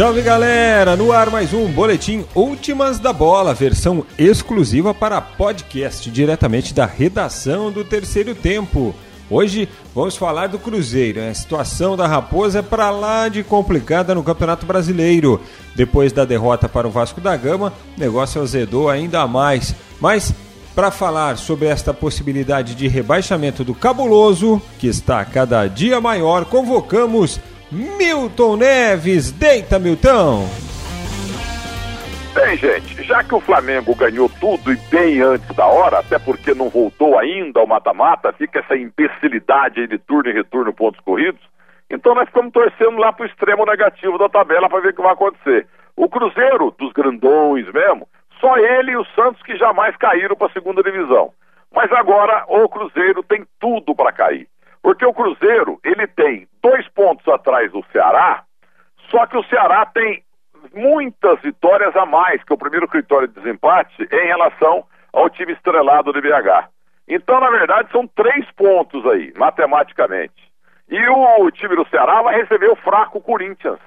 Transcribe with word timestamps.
Salve 0.00 0.22
galera! 0.22 0.96
No 0.96 1.12
ar 1.12 1.28
mais 1.28 1.52
um 1.52 1.66
boletim 1.66 2.24
Últimas 2.34 2.98
da 2.98 3.12
Bola, 3.12 3.52
versão 3.52 4.02
exclusiva 4.18 4.94
para 4.94 5.20
podcast, 5.20 6.10
diretamente 6.10 6.72
da 6.72 6.86
redação 6.86 7.70
do 7.70 7.84
terceiro 7.84 8.34
tempo. 8.34 8.94
Hoje 9.28 9.68
vamos 9.94 10.16
falar 10.16 10.46
do 10.46 10.58
Cruzeiro. 10.58 11.20
A 11.20 11.34
situação 11.34 11.98
da 11.98 12.06
Raposa 12.06 12.60
é 12.60 12.62
para 12.62 12.90
lá 12.90 13.28
de 13.28 13.44
complicada 13.44 14.14
no 14.14 14.22
Campeonato 14.22 14.64
Brasileiro. 14.64 15.38
Depois 15.76 16.14
da 16.14 16.24
derrota 16.24 16.66
para 16.66 16.88
o 16.88 16.90
Vasco 16.90 17.20
da 17.20 17.36
Gama, 17.36 17.70
o 17.94 18.00
negócio 18.00 18.40
azedou 18.40 18.88
ainda 18.88 19.28
mais. 19.28 19.74
Mas 20.00 20.32
para 20.74 20.90
falar 20.90 21.36
sobre 21.36 21.66
esta 21.68 21.92
possibilidade 21.92 22.74
de 22.74 22.88
rebaixamento 22.88 23.62
do 23.62 23.74
cabuloso, 23.74 24.62
que 24.78 24.86
está 24.86 25.22
cada 25.26 25.66
dia 25.66 26.00
maior, 26.00 26.46
convocamos 26.46 27.38
Milton 27.72 28.56
Neves. 28.56 29.30
Deita, 29.30 29.78
Milton! 29.78 30.44
Bem, 32.34 32.56
gente, 32.56 33.02
já 33.02 33.22
que 33.22 33.34
o 33.34 33.40
Flamengo 33.40 33.94
ganhou 33.94 34.28
tudo 34.40 34.72
e 34.72 34.76
bem 34.90 35.20
antes 35.20 35.48
da 35.54 35.66
hora, 35.66 35.98
até 35.98 36.18
porque 36.18 36.54
não 36.54 36.68
voltou 36.68 37.18
ainda 37.18 37.60
ao 37.60 37.66
mata-mata, 37.66 38.32
fica 38.32 38.60
essa 38.60 38.76
imbecilidade 38.76 39.80
aí 39.80 39.86
de 39.86 39.98
turno 39.98 40.30
e 40.30 40.32
retorno 40.32 40.72
pontos 40.72 41.00
corridos, 41.00 41.40
então 41.88 42.14
nós 42.14 42.26
ficamos 42.26 42.52
torcendo 42.52 42.98
lá 42.98 43.12
pro 43.12 43.26
extremo 43.26 43.64
negativo 43.64 44.16
da 44.16 44.28
tabela 44.28 44.68
para 44.68 44.80
ver 44.80 44.90
o 44.90 44.94
que 44.94 45.02
vai 45.02 45.12
acontecer. 45.12 45.66
O 45.96 46.08
Cruzeiro, 46.08 46.74
dos 46.78 46.92
grandões 46.92 47.66
mesmo, 47.72 48.08
só 48.40 48.56
ele 48.56 48.92
e 48.92 48.96
o 48.96 49.04
Santos 49.14 49.42
que 49.42 49.56
jamais 49.56 49.96
caíram 49.96 50.36
para 50.36 50.46
a 50.46 50.52
segunda 50.52 50.82
divisão. 50.82 51.32
Mas 51.72 51.90
agora 51.92 52.44
o 52.48 52.68
Cruzeiro 52.68 53.22
tem 53.22 53.44
tudo 53.60 53.94
para 53.94 54.12
cair. 54.12 54.48
Porque 54.82 55.04
o 55.04 55.12
Cruzeiro, 55.12 55.78
ele 55.84 56.06
tem 56.06 56.48
atrás 57.40 57.72
do 57.72 57.84
Ceará, 57.90 58.44
só 59.10 59.26
que 59.26 59.36
o 59.36 59.44
Ceará 59.44 59.86
tem 59.86 60.22
muitas 60.74 61.40
vitórias 61.40 61.96
a 61.96 62.06
mais 62.06 62.42
que 62.44 62.52
o 62.52 62.58
primeiro 62.58 62.86
critério 62.86 63.26
de 63.26 63.34
desempate 63.34 64.08
em 64.12 64.26
relação 64.26 64.84
ao 65.12 65.28
time 65.30 65.52
estrelado 65.52 66.12
do 66.12 66.20
BH. 66.20 66.68
Então, 67.08 67.40
na 67.40 67.50
verdade, 67.50 67.90
são 67.90 68.06
três 68.06 68.48
pontos 68.52 69.04
aí, 69.06 69.32
matematicamente. 69.36 70.50
E 70.88 71.08
o 71.08 71.50
time 71.50 71.74
do 71.74 71.88
Ceará 71.88 72.22
vai 72.22 72.36
receber 72.36 72.70
o 72.70 72.76
fraco 72.76 73.20
Corinthians. 73.20 73.78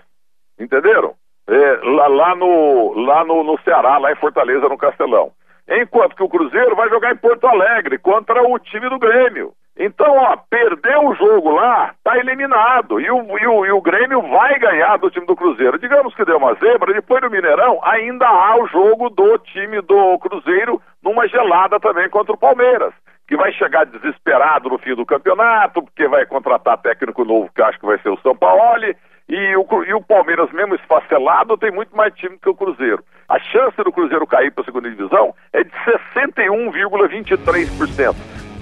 Entenderam? 0.59 1.15
É, 1.47 1.79
lá, 1.83 2.07
lá, 2.07 2.35
no, 2.35 2.93
lá 2.93 3.23
no, 3.23 3.43
no 3.43 3.59
Ceará, 3.61 3.97
lá 3.97 4.11
em 4.11 4.15
Fortaleza, 4.15 4.67
no 4.67 4.77
Castelão. 4.77 5.31
Enquanto 5.67 6.15
que 6.15 6.23
o 6.23 6.29
Cruzeiro 6.29 6.75
vai 6.75 6.89
jogar 6.89 7.13
em 7.13 7.17
Porto 7.17 7.47
Alegre 7.47 7.97
contra 7.97 8.41
o 8.43 8.59
time 8.59 8.89
do 8.89 8.99
Grêmio. 8.99 9.53
Então, 9.77 10.17
ó, 10.17 10.37
perdeu 10.49 11.07
o 11.07 11.15
jogo 11.15 11.51
lá, 11.51 11.95
eliminado. 12.23 12.99
E 12.99 13.09
o, 13.09 13.37
e, 13.37 13.47
o, 13.47 13.65
e 13.65 13.71
o 13.71 13.81
Grêmio 13.81 14.21
vai 14.21 14.57
ganhar 14.57 14.97
do 14.97 15.09
time 15.09 15.25
do 15.25 15.35
Cruzeiro. 15.35 15.77
Digamos 15.77 16.13
que 16.15 16.25
deu 16.25 16.37
uma 16.37 16.53
zebra, 16.55 16.93
depois 16.93 17.21
do 17.21 17.29
Mineirão, 17.29 17.79
ainda 17.83 18.27
há 18.27 18.57
o 18.57 18.67
jogo 18.67 19.09
do 19.09 19.37
time 19.39 19.81
do 19.81 20.17
Cruzeiro 20.19 20.81
numa 21.03 21.27
gelada 21.27 21.79
também 21.79 22.09
contra 22.09 22.33
o 22.33 22.37
Palmeiras. 22.37 22.93
Que 23.27 23.37
vai 23.37 23.51
chegar 23.53 23.85
desesperado 23.85 24.69
no 24.69 24.77
fim 24.77 24.95
do 24.95 25.05
campeonato, 25.05 25.83
porque 25.83 26.07
vai 26.07 26.25
contratar 26.25 26.77
técnico 26.77 27.23
novo, 27.23 27.49
que 27.53 27.61
acho 27.61 27.79
que 27.79 27.85
vai 27.85 27.97
ser 27.99 28.09
o 28.09 28.19
São 28.19 28.35
Paulo. 28.35 28.83
E 29.29 29.55
o, 29.55 29.65
e 29.85 29.93
o 29.93 30.01
Palmeiras, 30.01 30.51
mesmo 30.51 30.75
esfacelado, 30.75 31.57
tem 31.57 31.71
muito 31.71 31.95
mais 31.95 32.13
time 32.15 32.37
que 32.37 32.49
o 32.49 32.55
Cruzeiro. 32.55 33.01
A 33.29 33.39
chance 33.39 33.77
do 33.77 33.91
Cruzeiro 33.91 34.27
cair 34.27 34.51
para 34.51 34.63
a 34.63 34.65
segunda 34.65 34.89
divisão 34.89 35.33
é 35.53 35.63
de 35.63 35.71
61,23% 36.13 38.13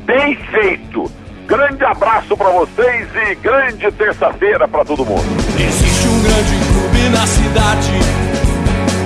bem 0.05 0.35
feito. 0.35 1.05
Grande 1.47 1.83
abraço 1.83 2.35
para 2.37 2.49
vocês 2.49 3.07
e 3.13 3.35
grande 3.35 3.91
terça-feira 3.91 4.67
para 4.67 4.85
todo 4.85 5.05
mundo. 5.05 5.23
Existe 5.59 6.07
um 6.07 6.23
grande 6.23 6.57
clube 6.71 7.09
na 7.09 7.27
cidade 7.27 7.91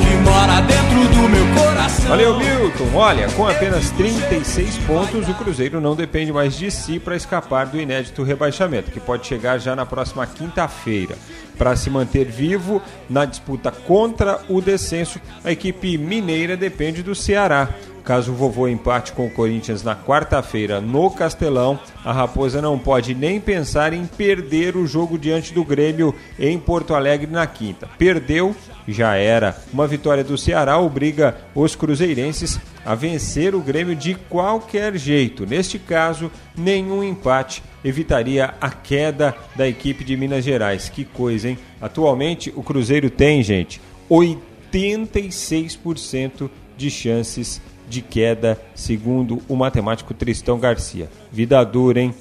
que 0.01 0.16
mora 0.18 0.62
dentro 0.62 1.07
do 1.16 1.29
meu 1.29 1.46
coração. 1.56 2.09
Valeu, 2.09 2.38
Milton. 2.38 2.96
Olha, 2.96 3.28
com 3.31 3.47
apenas 3.47 3.90
36 3.91 4.78
pontos, 4.79 5.28
o 5.28 5.34
Cruzeiro 5.34 5.81
não 5.81 5.96
depende 5.96 6.31
mais 6.31 6.56
de 6.56 6.69
si 6.69 7.00
para 7.00 7.16
escapar 7.16 7.66
do 7.66 7.79
inédito 7.79 8.23
rebaixamento, 8.23 8.91
que 8.91 9.00
pode 9.00 9.25
chegar 9.25 9.57
já 9.57 9.75
na 9.75 9.85
próxima 9.85 10.28
quinta-feira. 10.28 11.16
Para 11.57 11.75
se 11.75 11.90
manter 11.90 12.25
vivo 12.25 12.81
na 13.09 13.25
disputa 13.25 13.72
contra 13.72 14.40
o 14.50 14.62
descenso, 14.62 15.19
a 15.44 15.52
equipe 15.52 15.97
mineira 15.97 16.56
depende 16.56 17.02
do 17.02 17.16
Ceará. 17.16 17.69
Caso 18.05 18.31
o 18.33 18.35
vovô 18.35 18.67
empate 18.67 19.13
com 19.13 19.25
o 19.25 19.31
Corinthians 19.31 19.81
na 19.81 19.95
quarta-feira 19.95 20.79
no 20.79 21.09
Castelão, 21.09 21.79
a 22.03 22.13
Raposa 22.13 22.61
não 22.61 22.77
pode 22.77 23.16
nem 23.16 23.41
pensar 23.41 23.93
em 23.93 24.05
perder 24.05 24.77
o 24.77 24.85
jogo 24.85 25.17
diante 25.17 25.51
do 25.51 25.66
Grêmio 25.66 26.13
em 26.38 26.59
Porto 26.59 26.93
Alegre 26.93 27.25
na 27.25 27.47
quinta. 27.47 27.89
Perdeu, 27.97 28.55
já 28.88 29.16
era. 29.16 29.59
Uma 29.73 29.88
vitória 29.88 30.23
do 30.23 30.38
Ceará 30.38 30.77
obriga 30.77 31.35
os 31.55 31.75
cruzeirenses 31.75 32.59
a 32.85 32.93
vencer 32.93 33.55
o 33.55 33.59
Grêmio 33.59 33.95
de 33.95 34.13
qualquer 34.13 34.95
jeito. 34.95 35.43
Neste 35.43 35.79
caso, 35.79 36.31
nenhum 36.55 37.03
empate 37.03 37.63
evitaria 37.83 38.53
a 38.61 38.69
queda 38.69 39.35
da 39.55 39.67
equipe 39.67 40.03
de 40.03 40.16
Minas 40.16 40.45
Gerais. 40.45 40.89
Que 40.89 41.05
coisa, 41.05 41.49
hein? 41.49 41.57
Atualmente, 41.81 42.53
o 42.55 42.61
Cruzeiro 42.61 43.09
tem, 43.09 43.41
gente, 43.41 43.81
86% 44.11 46.51
de 46.77 46.91
chances 46.91 47.59
queda, 48.01 48.59
segundo 48.73 49.41
o 49.47 49.56
matemático 49.56 50.13
Tristão 50.13 50.59
Garcia. 50.59 51.09
Vida 51.31 51.63
dura, 51.63 52.00
hein? 52.00 52.13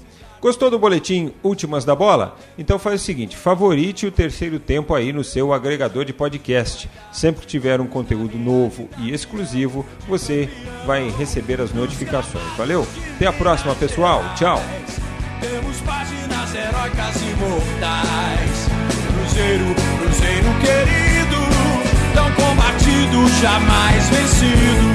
Gostou 0.44 0.70
do 0.70 0.78
boletim 0.78 1.32
Últimas 1.42 1.86
da 1.86 1.96
Bola? 1.96 2.36
Então 2.58 2.78
faz 2.78 3.00
o 3.00 3.04
seguinte, 3.04 3.34
favorite 3.34 4.06
o 4.06 4.12
terceiro 4.12 4.58
tempo 4.58 4.94
aí 4.94 5.10
no 5.10 5.24
seu 5.24 5.54
agregador 5.54 6.04
de 6.04 6.12
podcast. 6.12 6.86
Sempre 7.10 7.40
que 7.40 7.46
tiver 7.46 7.80
um 7.80 7.86
conteúdo 7.86 8.36
novo 8.36 8.86
e 8.98 9.10
exclusivo, 9.10 9.86
você 10.06 10.50
vai 10.84 11.08
receber 11.08 11.62
as 11.62 11.72
notificações. 11.72 12.44
Valeu? 12.58 12.86
Até 13.16 13.26
a 13.26 13.32
próxima, 13.32 13.74
pessoal. 13.74 14.22
Tchau. 14.36 14.60
Temos 15.40 15.80
páginas 15.80 16.54
heróicas 16.54 17.22
imortais. 17.22 18.68
Cruzeiro, 19.16 19.64
Cruzeiro 19.98 20.48
querido, 20.60 21.36
tão 22.12 22.30
combatido, 22.34 23.28
jamais 23.40 24.08
vencido. 24.10 24.93